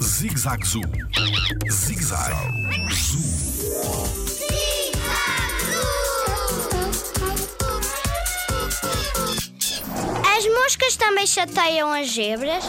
Zig-Zag 0.00 0.64
Zoo. 0.64 0.80
Zig-Zag 1.68 2.32
Zoo. 2.92 3.20
As 10.36 10.46
moscas 10.46 10.96
também 10.96 11.26
chateiam 11.26 11.92
as 11.92 12.12
zebras? 12.12 12.64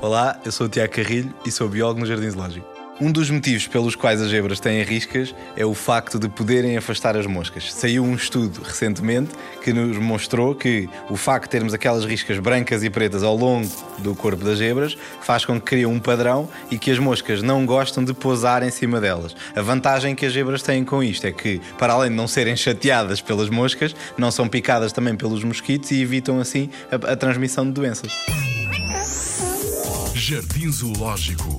Olá, 0.00 0.40
eu 0.46 0.50
sou 0.50 0.66
o 0.66 0.70
Tiago 0.70 0.94
Carrilho 0.94 1.34
e 1.44 1.50
sou 1.50 1.68
biólogo 1.68 2.00
no 2.00 2.06
Jardim 2.06 2.30
Zoológico. 2.30 2.79
Um 3.00 3.10
dos 3.10 3.30
motivos 3.30 3.66
pelos 3.66 3.96
quais 3.96 4.20
as 4.20 4.28
zebras 4.28 4.60
têm 4.60 4.82
riscas 4.82 5.34
é 5.56 5.64
o 5.64 5.72
facto 5.72 6.18
de 6.18 6.28
poderem 6.28 6.76
afastar 6.76 7.16
as 7.16 7.24
moscas. 7.24 7.72
Saiu 7.72 8.04
um 8.04 8.14
estudo 8.14 8.60
recentemente 8.62 9.30
que 9.64 9.72
nos 9.72 9.96
mostrou 9.96 10.54
que 10.54 10.86
o 11.08 11.16
facto 11.16 11.44
de 11.44 11.50
termos 11.50 11.72
aquelas 11.72 12.04
riscas 12.04 12.38
brancas 12.38 12.84
e 12.84 12.90
pretas 12.90 13.22
ao 13.22 13.34
longo 13.34 13.70
do 14.00 14.14
corpo 14.14 14.44
das 14.44 14.58
zebras 14.58 14.98
faz 15.22 15.46
com 15.46 15.58
que 15.58 15.66
criem 15.66 15.86
um 15.86 15.98
padrão 15.98 16.46
e 16.70 16.78
que 16.78 16.90
as 16.90 16.98
moscas 16.98 17.40
não 17.40 17.64
gostam 17.64 18.04
de 18.04 18.12
pousar 18.12 18.62
em 18.62 18.70
cima 18.70 19.00
delas. 19.00 19.34
A 19.56 19.62
vantagem 19.62 20.14
que 20.14 20.26
as 20.26 20.34
zebras 20.34 20.62
têm 20.62 20.84
com 20.84 21.02
isto 21.02 21.26
é 21.26 21.32
que, 21.32 21.58
para 21.78 21.94
além 21.94 22.10
de 22.10 22.16
não 22.16 22.28
serem 22.28 22.54
chateadas 22.54 23.22
pelas 23.22 23.48
moscas, 23.48 23.96
não 24.18 24.30
são 24.30 24.46
picadas 24.46 24.92
também 24.92 25.16
pelos 25.16 25.42
mosquitos 25.42 25.90
e 25.90 26.02
evitam 26.02 26.38
assim 26.38 26.68
a, 26.92 27.12
a 27.12 27.16
transmissão 27.16 27.64
de 27.64 27.72
doenças. 27.72 28.12
Jardim 30.14 30.70
Zoológico 30.70 31.58